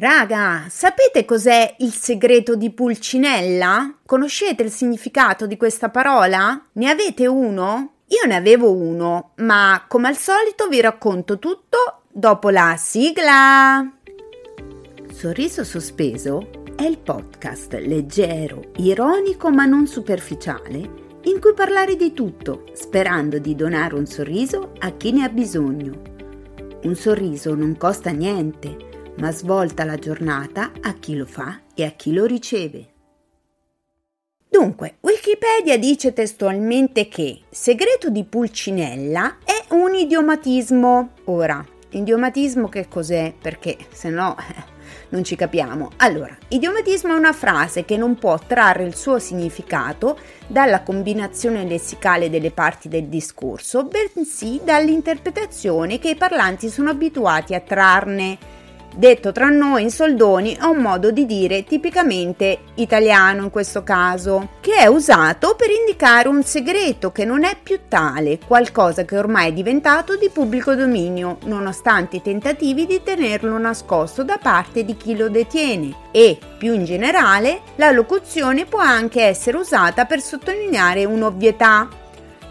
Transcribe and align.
Raga, 0.00 0.64
sapete 0.70 1.26
cos'è 1.26 1.74
il 1.80 1.92
segreto 1.92 2.56
di 2.56 2.70
Pulcinella? 2.70 3.96
Conoscete 4.06 4.62
il 4.62 4.70
significato 4.70 5.46
di 5.46 5.58
questa 5.58 5.90
parola? 5.90 6.68
Ne 6.72 6.88
avete 6.88 7.26
uno? 7.26 7.96
Io 8.06 8.26
ne 8.26 8.34
avevo 8.34 8.72
uno, 8.72 9.32
ma 9.40 9.84
come 9.86 10.08
al 10.08 10.16
solito 10.16 10.68
vi 10.68 10.80
racconto 10.80 11.38
tutto 11.38 12.04
dopo 12.10 12.48
la 12.48 12.76
sigla. 12.78 13.92
Sorriso 15.12 15.64
sospeso 15.64 16.48
è 16.76 16.84
il 16.84 16.96
podcast 16.96 17.74
leggero, 17.74 18.70
ironico 18.76 19.50
ma 19.50 19.66
non 19.66 19.86
superficiale 19.86 20.78
in 21.24 21.38
cui 21.40 21.52
parlare 21.52 21.96
di 21.96 22.14
tutto, 22.14 22.64
sperando 22.72 23.38
di 23.38 23.54
donare 23.54 23.96
un 23.96 24.06
sorriso 24.06 24.72
a 24.78 24.92
chi 24.92 25.12
ne 25.12 25.24
ha 25.24 25.28
bisogno. 25.28 26.00
Un 26.84 26.94
sorriso 26.94 27.54
non 27.54 27.76
costa 27.76 28.08
niente 28.12 28.88
ma 29.18 29.30
svolta 29.32 29.84
la 29.84 29.96
giornata 29.96 30.72
a 30.80 30.94
chi 30.94 31.16
lo 31.16 31.26
fa 31.26 31.60
e 31.74 31.84
a 31.84 31.90
chi 31.90 32.12
lo 32.12 32.24
riceve. 32.24 32.88
Dunque, 34.50 34.96
Wikipedia 35.00 35.78
dice 35.78 36.12
testualmente 36.12 37.06
che 37.06 37.42
segreto 37.50 38.10
di 38.10 38.24
Pulcinella 38.24 39.38
è 39.44 39.72
un 39.74 39.94
idiomatismo. 39.94 41.10
Ora, 41.26 41.64
idiomatismo 41.90 42.68
che 42.68 42.88
cos'è? 42.88 43.32
Perché 43.40 43.76
se 43.92 44.10
no 44.10 44.36
eh, 44.36 44.78
non 45.10 45.22
ci 45.22 45.36
capiamo. 45.36 45.90
Allora, 45.98 46.36
idiomatismo 46.48 47.12
è 47.12 47.16
una 47.16 47.32
frase 47.32 47.84
che 47.84 47.96
non 47.96 48.16
può 48.16 48.38
trarre 48.44 48.84
il 48.84 48.96
suo 48.96 49.20
significato 49.20 50.18
dalla 50.48 50.82
combinazione 50.82 51.64
lessicale 51.64 52.28
delle 52.28 52.50
parti 52.50 52.88
del 52.88 53.06
discorso, 53.06 53.84
bensì 53.84 54.60
dall'interpretazione 54.64 56.00
che 56.00 56.10
i 56.10 56.16
parlanti 56.16 56.68
sono 56.68 56.90
abituati 56.90 57.54
a 57.54 57.60
trarne 57.60 58.58
Detto 58.94 59.30
tra 59.32 59.48
noi 59.48 59.82
in 59.84 59.90
soldoni 59.90 60.56
è 60.56 60.64
un 60.64 60.78
modo 60.78 61.10
di 61.10 61.24
dire 61.24 61.64
tipicamente 61.64 62.58
italiano 62.74 63.44
in 63.44 63.50
questo 63.50 63.82
caso, 63.82 64.50
che 64.60 64.74
è 64.74 64.86
usato 64.86 65.54
per 65.56 65.68
indicare 65.70 66.28
un 66.28 66.42
segreto 66.42 67.12
che 67.12 67.24
non 67.24 67.44
è 67.44 67.56
più 67.62 67.80
tale, 67.88 68.38
qualcosa 68.44 69.04
che 69.04 69.16
ormai 69.16 69.48
è 69.48 69.52
diventato 69.52 70.16
di 70.16 70.28
pubblico 70.28 70.74
dominio, 70.74 71.38
nonostante 71.44 72.16
i 72.16 72.22
tentativi 72.22 72.84
di 72.84 73.02
tenerlo 73.02 73.56
nascosto 73.58 74.24
da 74.24 74.38
parte 74.42 74.84
di 74.84 74.96
chi 74.96 75.16
lo 75.16 75.28
detiene. 75.28 75.94
E, 76.10 76.38
più 76.58 76.74
in 76.74 76.84
generale, 76.84 77.60
la 77.76 77.92
locuzione 77.92 78.64
può 78.64 78.80
anche 78.80 79.22
essere 79.22 79.56
usata 79.56 80.04
per 80.04 80.20
sottolineare 80.20 81.04
un'ovvietà, 81.04 81.88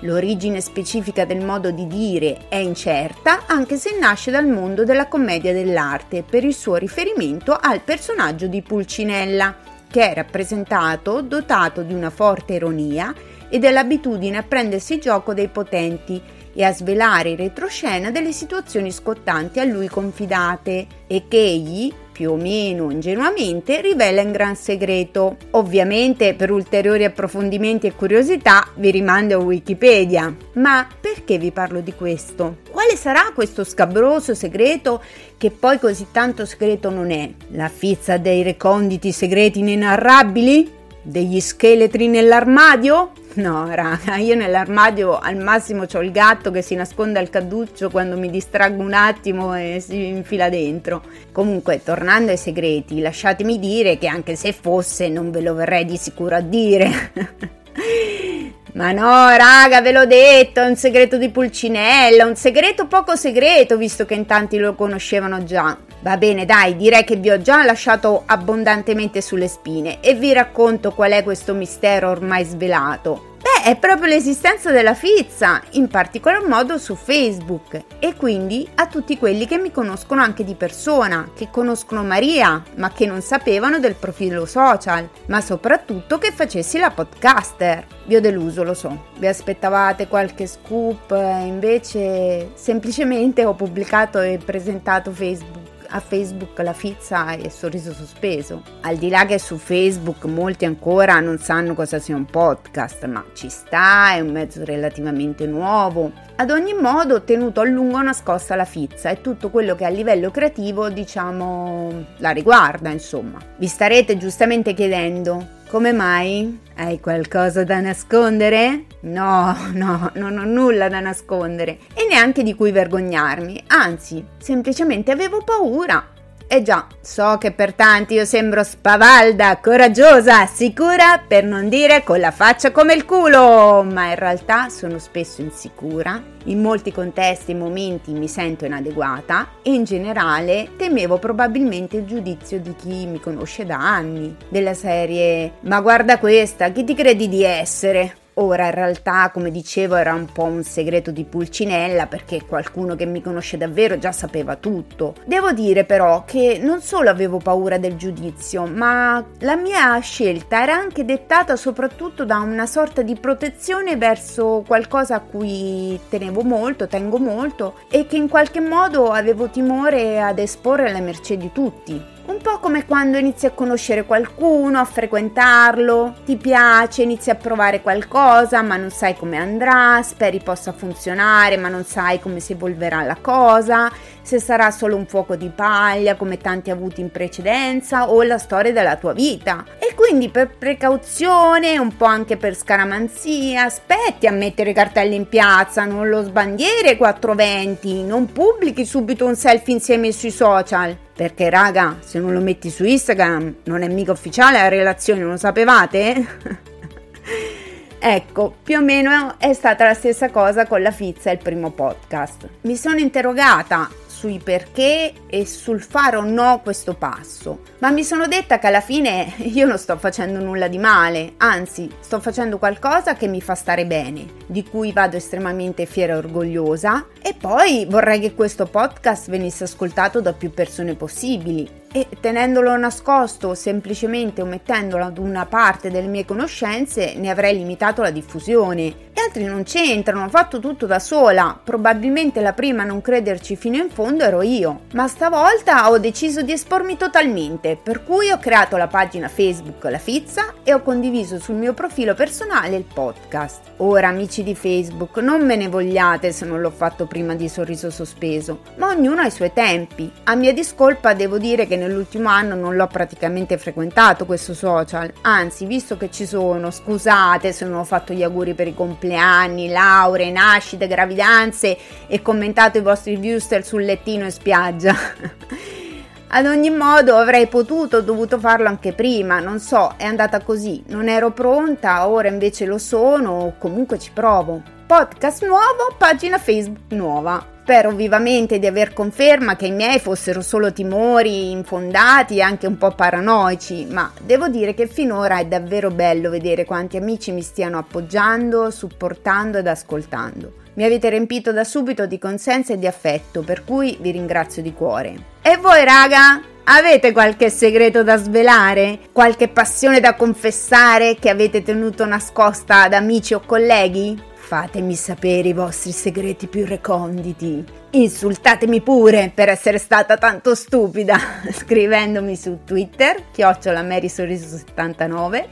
L'origine 0.02 0.62
specifica 0.62 1.26
del 1.26 1.44
modo 1.44 1.72
di 1.72 1.86
dire 1.86 2.48
è 2.48 2.56
incerta, 2.56 3.46
anche 3.48 3.76
se 3.76 3.98
nasce 4.00 4.32
dal 4.32 4.48
mondo 4.48 4.86
della 4.86 5.08
commedia 5.08 5.52
dell'arte 5.52 6.24
per 6.24 6.46
il 6.46 6.54
suo 6.54 6.76
riferimento 6.76 7.58
al 7.60 7.82
personaggio 7.82 8.48
di 8.48 8.62
Pulcinella, 8.62 9.56
che 9.90 10.12
è 10.12 10.14
rappresentato 10.14 11.22
dotato 11.22 11.82
di 11.82 11.94
una 11.94 12.10
forte 12.10 12.54
ironia 12.54 13.14
e 13.50 13.60
dell'abitudine 13.60 14.38
a 14.38 14.44
prendersi 14.44 15.00
gioco 15.00 15.34
dei 15.34 15.50
potenti 15.50 16.22
e 16.54 16.64
a 16.64 16.72
svelare 16.72 17.30
in 17.30 17.38
retroscena 17.38 18.10
delle 18.10 18.32
situazioni 18.32 18.92
scottanti 18.92 19.60
a 19.60 19.66
lui 19.66 19.88
confidate 19.88 20.88
e 21.08 21.26
che 21.28 21.44
egli, 21.44 21.94
più 22.20 22.32
o 22.32 22.36
meno 22.36 22.92
ingenuamente, 22.92 23.80
rivela 23.80 24.20
in 24.20 24.34
gran 24.34 24.58
segreto. 24.58 25.38
Ovviamente 25.52 26.34
per 26.34 26.52
ulteriori 26.52 27.06
approfondimenti 27.06 27.88
e 27.88 27.96
curiosità 27.96 28.68
vi 28.76 28.92
rimando 28.92 29.36
a 29.36 29.42
Wikipedia. 29.42 30.36
Ma 30.56 30.86
perché 31.00 31.38
vi 31.38 31.52
parlo 31.52 31.80
di 31.80 31.94
questo? 31.94 32.58
Quale 32.70 32.98
sarà 32.98 33.32
questo 33.34 33.64
scabroso 33.64 34.36
segreto 34.36 35.02
che 35.38 35.50
poi 35.50 35.80
così 35.80 36.08
tanto 36.12 36.46
segreto 36.46 36.90
non 36.90 37.10
è? 37.10 37.32
La 37.52 37.70
fizza 37.70 38.18
dei 38.18 38.44
reconditi 38.44 39.14
segreti 39.14 39.60
inenarrabili? 39.60 40.70
Degli 41.02 41.40
scheletri 41.40 42.10
nell'armadio? 42.10 43.12
No, 43.40 43.74
raga, 43.74 44.18
io 44.18 44.36
nell'armadio 44.36 45.18
al 45.18 45.38
massimo 45.38 45.86
ho 45.90 46.02
il 46.02 46.12
gatto 46.12 46.52
che 46.52 46.62
si 46.62 46.76
nasconde 46.76 47.20
al 47.20 47.30
cadduccio 47.30 47.90
quando 47.90 48.18
mi 48.18 48.30
distraggo 48.30 48.84
un 48.84 48.94
attimo 48.94 49.56
e 49.56 49.80
si 49.80 50.08
infila 50.08 50.50
dentro. 50.50 51.02
Comunque, 51.32 51.82
tornando 51.82 52.32
ai 52.32 52.38
segreti, 52.38 53.00
lasciatemi 53.00 53.58
dire 53.58 53.98
che 53.98 54.08
anche 54.08 54.36
se 54.36 54.52
fosse 54.52 55.08
non 55.08 55.32
ve 55.32 55.40
lo 55.40 55.54
verrei 55.54 55.86
di 55.86 55.96
sicuro 55.96 56.36
a 56.36 56.42
dire. 56.42 57.12
Ma 58.74 58.92
no, 58.92 59.30
raga, 59.30 59.82
ve 59.82 59.94
l'ho 59.94 60.06
detto, 60.06 60.60
è 60.60 60.68
un 60.68 60.76
segreto 60.76 61.18
di 61.18 61.30
Pulcinella, 61.30 62.26
un 62.26 62.36
segreto 62.36 62.88
poco 62.88 63.16
segreto, 63.16 63.78
visto 63.78 64.06
che 64.06 64.16
in 64.16 64.26
tanti 64.26 64.58
lo 64.58 64.76
conoscevano 64.76 65.46
già. 65.46 65.78
Va 66.02 66.18
bene, 66.18 66.46
dai, 66.46 66.76
direi 66.76 67.06
che 67.06 67.16
vi 67.16 67.30
ho 67.30 67.42
già 67.42 67.64
lasciato 67.64 68.24
abbondantemente 68.26 69.22
sulle 69.22 69.48
spine 69.48 70.02
e 70.02 70.14
vi 70.14 70.34
racconto 70.34 70.92
qual 70.92 71.12
è 71.12 71.24
questo 71.24 71.54
mistero 71.54 72.10
ormai 72.10 72.44
svelato. 72.44 73.29
È 73.70 73.78
proprio 73.78 74.08
l'esistenza 74.08 74.72
della 74.72 74.96
Fizza, 74.96 75.62
in 75.74 75.90
particolar 75.90 76.48
modo 76.48 76.80
su 76.80 76.96
Facebook 76.96 77.84
e 78.00 78.16
quindi 78.16 78.68
a 78.74 78.88
tutti 78.88 79.16
quelli 79.16 79.46
che 79.46 79.60
mi 79.60 79.72
conoscono 79.72 80.24
anche 80.24 80.44
di 80.44 80.56
persona, 80.56 81.30
che 81.36 81.50
conoscono 81.52 82.04
Maria, 82.04 82.64
ma 82.78 82.92
che 82.92 83.06
non 83.06 83.22
sapevano 83.22 83.78
del 83.78 83.94
profilo 83.94 84.48
social, 84.48 85.08
ma 85.28 85.40
soprattutto 85.40 86.18
che 86.18 86.32
facessi 86.32 86.80
la 86.80 86.90
podcaster. 86.90 87.86
Vi 88.06 88.16
ho 88.16 88.22
deluso, 88.22 88.64
lo 88.64 88.74
so. 88.74 89.04
Vi 89.20 89.28
aspettavate 89.28 90.08
qualche 90.08 90.48
scoop, 90.48 91.12
invece 91.12 92.50
semplicemente 92.56 93.46
ho 93.46 93.54
pubblicato 93.54 94.20
e 94.20 94.40
presentato 94.44 95.12
Facebook 95.12 95.59
a 95.90 96.00
Facebook 96.00 96.58
la 96.60 96.74
fizza 96.74 97.34
e 97.34 97.42
il 97.42 97.52
sorriso 97.52 97.94
sospeso. 97.94 98.64
Al 98.82 98.98
di 98.98 99.10
là 99.10 99.26
che 99.26 99.40
su 99.40 99.58
Facebook 99.58 100.26
molti 100.26 100.66
ancora 100.66 101.20
non 101.20 101.38
sanno 101.40 101.74
cosa 101.74 102.00
sia 102.00 102.16
un 102.16 102.26
podcast, 102.26 103.06
ma 103.06 103.24
ci 103.34 103.50
sta, 103.50 104.14
è 104.14 104.20
un 104.20 104.32
mezzo 104.32 104.64
relativamente 104.64 105.46
nuovo. 105.46 106.12
Ad 106.36 106.52
ogni 106.52 106.74
modo 106.74 107.16
ho 107.16 107.22
tenuto 107.24 107.62
a 107.62 107.66
lungo 107.66 108.02
nascosta 108.02 108.56
la 108.56 108.66
fizza 108.66 109.10
e 109.10 109.22
tutto 109.22 109.50
quello 109.50 109.76
che 109.76 109.86
a 109.86 109.90
livello 109.90 110.32
creativo 110.32 110.90
diciamo 110.90 112.06
la 112.18 112.32
riguarda, 112.32 112.90
insomma. 112.90 113.40
Vi 113.58 113.68
starete 113.68 114.18
giustamente 114.18 114.74
chiedendo 114.74 115.58
come 115.70 115.94
mai? 115.94 116.60
Hai 116.78 117.00
qualcosa 117.00 117.64
da 117.64 117.80
nascondere? 117.80 118.86
No, 119.02 119.56
no, 119.74 120.10
non 120.16 120.40
ho 120.40 120.44
nulla 120.44 120.90
da 120.90 121.00
nascondere 121.00 121.78
e 121.94 122.08
neanche 122.10 122.42
di 122.42 122.56
cui 122.56 122.72
vergognarmi, 122.72 123.66
anzi, 123.68 124.26
semplicemente 124.40 125.12
avevo 125.12 125.44
paura. 125.44 126.04
Eh 126.52 126.64
già, 126.64 126.88
so 127.00 127.38
che 127.38 127.52
per 127.52 127.76
tanti 127.76 128.16
io 128.16 128.26
sembro 128.26 128.64
spavalda, 128.64 129.60
coraggiosa, 129.62 130.48
sicura, 130.48 131.22
per 131.26 131.44
non 131.44 131.70
dire 131.70 132.04
con 132.04 132.20
la 132.20 132.32
faccia 132.32 132.72
come 132.72 132.96
il 132.96 133.06
culo, 133.06 133.84
ma 133.84 134.10
in 134.10 134.16
realtà 134.16 134.68
sono 134.70 134.98
spesso 134.98 135.42
insicura. 135.42 136.20
In 136.46 136.60
molti 136.60 136.92
contesti 136.92 137.52
e 137.52 137.56
momenti 137.56 138.14
mi 138.14 138.28
sento 138.28 138.66
inadeguata 138.66 139.48
e 139.62 139.74
in 139.74 139.84
generale 139.84 140.72
temevo 140.76 141.20
probabilmente 141.20 141.98
il 141.98 142.06
giudizio 142.06 142.60
di 142.60 142.74
chi 142.76 143.06
mi 143.06 143.20
conosce 143.20 143.68
da 143.68 143.78
anni, 143.78 144.36
della 144.48 144.74
serie 144.74 145.52
Ma 145.62 145.82
guarda 145.82 146.18
questa, 146.18 146.72
chi 146.72 146.84
ti 146.84 146.96
credi 146.96 147.30
di 147.30 147.44
essere? 147.44 148.19
Ora 148.42 148.68
in 148.68 148.72
realtà, 148.72 149.32
come 149.34 149.52
dicevo, 149.52 149.96
era 149.98 150.14
un 150.14 150.26
po' 150.32 150.44
un 150.44 150.64
segreto 150.64 151.12
di 151.12 151.26
Pulcinella 151.26 152.08
perché 152.08 152.46
qualcuno 152.46 152.96
che 152.96 153.06
mi 153.06 153.22
conosce 153.22 153.58
davvero 153.58 153.98
già 153.98 154.14
sapeva 154.14 154.56
tutto. 154.56 155.16
Devo 155.26 155.52
dire 155.52 155.84
però 155.84 156.24
che 156.24 156.58
non 156.62 156.80
solo 156.80 157.10
avevo 157.10 157.40
paura 157.40 157.78
del 157.78 157.98
giudizio, 157.98 158.66
ma 158.66 159.22
la 159.40 159.58
mia 159.58 160.00
scelta 160.00 160.62
era 160.64 160.74
anche 160.74 161.04
dettata 161.04 161.58
soprattutto 161.58 162.24
da 162.24 162.38
una 162.38 162.66
sorta 162.66 163.02
di 163.02 163.16
protezione 163.16 163.98
verso 163.98 164.64
qualcosa 164.66 165.16
a 165.16 165.20
cui 165.20 166.00
tenevo 166.08 166.42
molto, 166.42 166.88
tengo 166.88 167.18
molto 167.18 167.80
e 167.92 168.06
che 168.08 168.16
in 168.16 168.30
qualche 168.30 168.62
modo 168.62 169.12
avevo 169.12 169.50
timore 169.50 170.22
ad 170.22 170.40
esporre 170.40 170.88
alla 170.88 171.02
mercé 171.02 171.36
di 171.36 171.52
tutti. 171.52 172.18
Un 172.40 172.46
po' 172.46 172.60
come 172.60 172.86
quando 172.86 173.18
inizi 173.18 173.48
a 173.48 173.52
conoscere 173.52 174.06
qualcuno, 174.06 174.80
a 174.80 174.86
frequentarlo, 174.86 176.14
ti 176.24 176.38
piace, 176.38 177.02
inizi 177.02 177.30
a 177.30 177.36
provare 177.36 177.82
qualcosa, 177.82 178.62
ma 178.62 178.78
non 178.78 178.92
sai 178.92 179.18
come 179.18 179.36
andrà, 179.36 180.02
speri 180.04 180.40
possa 180.40 180.72
funzionare, 180.72 181.58
ma 181.58 181.68
non 181.68 181.84
sai 181.84 182.22
come 182.22 182.40
si 182.40 182.54
evolverà 182.54 183.04
la 183.04 183.18
cosa, 183.20 183.92
se 184.22 184.40
sarà 184.40 184.72
solo 184.72 184.96
un 184.96 185.06
fuoco 185.06 185.36
di 185.36 185.52
paglia 185.54 186.16
come 186.16 186.38
tanti 186.38 186.72
avuti 186.72 187.02
in 187.02 187.12
precedenza 187.12 188.10
o 188.10 188.24
la 188.24 188.38
storia 188.38 188.72
della 188.72 188.96
tua 188.96 189.12
vita. 189.12 189.66
E 189.78 189.94
quindi 189.94 190.30
per 190.30 190.56
precauzione, 190.58 191.78
un 191.78 191.98
po' 191.98 192.06
anche 192.06 192.38
per 192.38 192.56
scaramanzia, 192.56 193.66
aspetti 193.66 194.28
a 194.28 194.32
mettere 194.32 194.70
i 194.70 194.74
cartelli 194.74 195.16
in 195.16 195.28
piazza, 195.28 195.84
non 195.84 196.08
lo 196.08 196.24
sbandiere 196.24 196.96
420, 196.96 198.04
non 198.04 198.32
pubblichi 198.32 198.86
subito 198.86 199.26
un 199.26 199.36
selfie 199.36 199.74
insieme 199.74 200.14
sui 200.14 200.32
social. 200.32 201.08
Perché 201.20 201.50
raga, 201.50 201.98
se 202.00 202.18
non 202.18 202.32
lo 202.32 202.40
metti 202.40 202.70
su 202.70 202.86
Instagram 202.86 203.56
non 203.66 203.82
è 203.82 203.90
mica 203.90 204.14
ufficiale 204.14 204.58
la 204.58 204.70
relazione, 204.70 205.22
lo 205.22 205.36
sapevate? 205.36 206.28
Ecco, 208.02 208.56
più 208.64 208.78
o 208.78 208.82
meno 208.82 209.36
è 209.38 209.52
stata 209.52 209.84
la 209.84 209.94
stessa 209.94 210.30
cosa 210.30 210.66
con 210.66 210.82
la 210.82 210.92
Fizza 210.92 211.30
e 211.30 211.34
il 211.34 211.40
primo 211.40 211.72
podcast. 211.72 212.48
Mi 212.62 212.78
sono 212.78 213.00
interrogata 213.00 213.90
sui 214.20 214.42
perché 214.44 215.14
e 215.30 215.46
sul 215.46 215.82
fare 215.82 216.18
o 216.18 216.22
no 216.22 216.60
questo 216.62 216.94
passo, 216.94 217.62
ma 217.78 217.90
mi 217.90 218.04
sono 218.04 218.28
detta 218.28 218.60
che 218.60 218.68
alla 218.68 218.82
fine 218.82 219.34
io 219.48 219.66
non 219.66 219.78
sto 219.78 219.98
facendo 219.98 220.40
nulla 220.42 220.68
di 220.68 220.78
male, 220.78 221.36
anzi 221.38 221.90
sto 222.02 222.20
facendo 222.20 222.58
qualcosa 222.58 223.16
che 223.16 223.28
mi 223.28 223.40
fa 223.40 223.56
stare 223.56 223.86
bene, 223.86 224.26
di 224.46 224.66
cui 224.66 224.92
vado 224.92 225.16
estremamente 225.16 225.86
fiera 225.86 226.14
e 226.14 226.18
orgogliosa. 226.18 227.08
E 227.22 227.34
poi 227.34 227.88
vorrei 227.90 228.20
che 228.20 228.34
questo 228.34 228.66
podcast 228.66 229.30
venisse 229.30 229.64
ascoltato 229.64 230.20
da 230.20 230.34
più 230.34 230.52
persone 230.52 230.96
possibili 230.96 231.79
e 231.92 232.08
tenendolo 232.20 232.76
nascosto 232.78 233.56
semplicemente 233.56 234.42
omettendolo 234.42 235.04
ad 235.04 235.18
una 235.18 235.46
parte 235.46 235.90
delle 235.90 236.08
mie 236.08 236.26
conoscenze 236.26 237.16
ne 237.16 237.30
avrei 237.30 237.56
limitato 237.56 238.02
la 238.02 238.12
diffusione. 238.12 239.08
Gli 239.20 239.20
altri 239.26 239.44
non 239.44 239.64
c'entrano, 239.64 240.24
ho 240.24 240.30
fatto 240.30 240.60
tutto 240.60 240.86
da 240.86 241.00
sola. 241.00 241.60
Probabilmente 241.62 242.42
la 242.42 242.54
prima 242.54 242.84
a 242.84 242.86
non 242.86 243.02
crederci 243.02 243.56
fino 243.56 243.76
in 243.76 243.90
fondo 243.90 244.24
ero 244.24 244.42
io, 244.42 244.82
ma 244.94 245.08
stavolta 245.08 245.90
ho 245.90 245.98
deciso 245.98 246.42
di 246.42 246.54
espormi 246.54 246.96
totalmente, 246.96 247.78
per 247.82 248.04
cui 248.04 248.32
ho 248.32 248.38
creato 248.38 248.78
la 248.78 248.88
pagina 248.88 249.28
Facebook 249.28 249.84
La 249.86 249.98
Fizza 249.98 250.54
e 250.64 250.74
ho 250.74 250.82
condiviso 250.82 251.40
sul 251.40 251.56
mio 251.56 251.74
profilo 251.74 252.14
personale 252.14 252.76
il 252.76 252.86
podcast. 252.86 253.72
Ora 253.78 254.08
amici 254.08 254.44
di 254.44 254.56
Facebook, 254.56 255.18
non 255.18 255.46
me 255.46 255.56
ne 255.56 255.68
vogliate 255.68 256.32
se 256.32 256.46
non 256.46 256.62
l'ho 256.62 256.72
fatto 256.72 257.06
prima 257.06 257.36
di 257.36 257.50
Sorriso 257.50 257.90
Sospeso, 257.90 258.62
ma 258.76 258.88
ognuno 258.88 259.22
ha 259.22 259.26
i 259.26 259.32
suoi 259.32 259.52
tempi. 259.52 260.10
A 260.26 260.36
mia 260.36 260.54
discolpa 260.54 261.14
devo 261.14 261.38
dire 261.38 261.68
che 261.68 261.76
nell'ultimo 261.80 262.30
anno 262.30 262.54
non 262.54 262.76
l'ho 262.76 262.86
praticamente 262.86 263.58
frequentato 263.58 264.28
questo 264.28 264.54
social, 264.54 265.12
anzi 265.22 265.66
visto 265.66 265.98
che 265.98 266.12
ci 266.12 266.28
sono, 266.28 266.70
scusate 266.70 267.52
se 267.52 267.66
non 267.66 267.80
ho 267.80 267.84
fatto 267.84 268.14
gli 268.14 268.22
auguri 268.22 268.54
per 268.54 268.68
i 268.68 268.76
compleanni, 268.76 269.70
lauree, 269.70 270.32
nascite, 270.32 270.86
gravidanze 270.86 271.78
e 272.06 272.22
commentato 272.22 272.78
i 272.78 272.82
vostri 272.82 273.16
viewster 273.16 273.66
sul 273.66 273.84
lettino 273.84 274.26
in 274.26 274.32
spiaggia. 274.32 274.96
Ad 276.32 276.46
ogni 276.46 276.70
modo 276.70 277.16
avrei 277.16 277.48
potuto 277.48 277.98
o 277.98 278.02
dovuto 278.02 278.38
farlo 278.38 278.68
anche 278.68 278.94
prima, 278.94 279.40
non 279.40 279.60
so, 279.60 279.96
è 279.98 280.06
andata 280.06 280.42
così, 280.42 280.84
non 280.90 281.10
ero 281.10 281.32
pronta, 281.32 282.08
ora 282.08 282.28
invece 282.28 282.66
lo 282.66 282.78
sono, 282.78 283.56
comunque 283.58 283.98
ci 283.98 284.12
provo. 284.14 284.62
Podcast 284.86 285.44
nuovo, 285.44 285.96
pagina 285.98 286.38
Facebook 286.38 286.92
nuova. 286.92 287.58
Spero 287.70 287.92
vivamente 287.92 288.58
di 288.58 288.66
aver 288.66 288.94
conferma 288.94 289.56
che 289.56 289.68
i 289.68 289.72
miei 289.72 290.00
fossero 290.00 290.42
solo 290.42 290.74
timori 290.74 291.52
infondati 291.52 292.38
e 292.38 292.42
anche 292.42 292.66
un 292.66 292.80
po' 292.80 292.96
paranoici, 292.96 293.86
ma 293.86 294.12
devo 294.20 294.48
dire 294.48 294.74
che 294.74 294.88
finora 294.88 295.38
è 295.38 295.46
davvero 295.46 295.92
bello 295.92 296.32
vedere 296.32 296.66
quanti 296.66 296.98
amici 296.98 297.32
mi 297.32 297.44
stiano 297.44 297.78
appoggiando, 297.78 298.72
supportando 298.72 299.60
ed 299.60 299.68
ascoltando. 299.68 300.54
Mi 300.74 300.84
avete 300.84 301.10
riempito 301.10 301.52
da 301.52 301.64
subito 301.64 302.08
di 302.08 302.18
consenso 302.18 302.74
e 302.74 302.80
di 302.80 302.88
affetto, 302.88 303.44
per 303.44 303.64
cui 303.64 303.96
vi 304.02 304.10
ringrazio 304.10 304.64
di 304.64 304.74
cuore. 304.74 305.14
E 305.44 305.58
voi 305.58 305.84
raga? 305.84 306.42
Avete 306.64 307.12
qualche 307.12 307.52
segreto 307.52 308.02
da 308.02 308.18
svelare? 308.18 308.98
Qualche 309.12 309.48
passione 309.48 310.00
da 310.00 310.16
confessare 310.16 311.18
che 311.20 311.30
avete 311.30 311.62
tenuto 311.62 312.04
nascosta 312.08 312.82
ad 312.82 312.94
amici 312.94 313.36
o 313.36 313.42
colleghi? 313.46 314.29
Fatemi 314.50 314.96
sapere 314.96 315.50
i 315.50 315.54
vostri 315.54 315.92
segreti 315.92 316.48
più 316.48 316.66
reconditi. 316.66 317.64
Insultatemi 317.92 318.82
pure 318.82 319.32
per 319.32 319.48
essere 319.48 319.78
stata 319.78 320.18
tanto 320.18 320.56
stupida 320.56 321.20
scrivendomi 321.54 322.36
su 322.36 322.62
Twitter, 322.66 323.26
chiocciola 323.32 323.84
Sorriso79, 323.84 325.46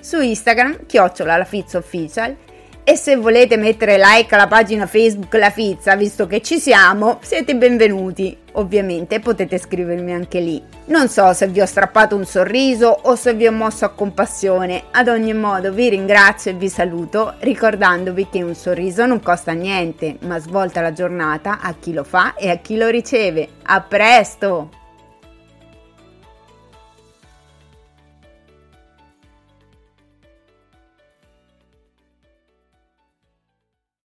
su 0.00 0.20
Instagram, 0.20 0.86
chiocciola 0.86 1.44
e 2.84 2.96
se 2.96 3.16
volete 3.16 3.56
mettere 3.56 3.96
like 3.96 4.34
alla 4.34 4.46
pagina 4.46 4.86
Facebook 4.86 5.32
La 5.34 5.48
Fizza, 5.48 5.96
visto 5.96 6.26
che 6.26 6.42
ci 6.42 6.58
siamo, 6.58 7.18
siete 7.22 7.56
benvenuti. 7.56 8.36
Ovviamente 8.52 9.18
potete 9.20 9.58
scrivermi 9.58 10.12
anche 10.12 10.38
lì. 10.38 10.62
Non 10.86 11.08
so 11.08 11.32
se 11.32 11.48
vi 11.48 11.60
ho 11.60 11.66
strappato 11.66 12.14
un 12.14 12.26
sorriso 12.26 12.88
o 12.88 13.16
se 13.16 13.32
vi 13.32 13.46
ho 13.46 13.52
mosso 13.52 13.86
a 13.86 13.88
compassione. 13.88 14.84
Ad 14.92 15.08
ogni 15.08 15.32
modo 15.32 15.72
vi 15.72 15.88
ringrazio 15.88 16.50
e 16.50 16.54
vi 16.54 16.68
saluto 16.68 17.34
ricordandovi 17.38 18.28
che 18.30 18.42
un 18.42 18.54
sorriso 18.54 19.06
non 19.06 19.20
costa 19.20 19.52
niente, 19.52 20.18
ma 20.20 20.38
svolta 20.38 20.82
la 20.82 20.92
giornata 20.92 21.60
a 21.60 21.74
chi 21.80 21.94
lo 21.94 22.04
fa 22.04 22.34
e 22.34 22.50
a 22.50 22.56
chi 22.58 22.76
lo 22.76 22.88
riceve. 22.88 23.48
A 23.62 23.80
presto! 23.80 24.82